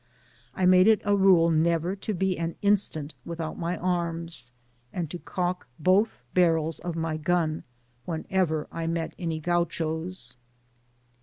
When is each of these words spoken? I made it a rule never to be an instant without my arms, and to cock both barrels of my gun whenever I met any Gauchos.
I 0.55 0.65
made 0.65 0.87
it 0.87 0.99
a 1.05 1.15
rule 1.15 1.51
never 1.51 1.95
to 1.95 2.13
be 2.15 2.35
an 2.35 2.55
instant 2.63 3.13
without 3.23 3.59
my 3.59 3.77
arms, 3.77 4.51
and 4.91 5.07
to 5.11 5.19
cock 5.19 5.67
both 5.77 6.23
barrels 6.33 6.79
of 6.79 6.95
my 6.95 7.17
gun 7.17 7.63
whenever 8.05 8.67
I 8.71 8.87
met 8.87 9.13
any 9.19 9.39
Gauchos. 9.39 10.37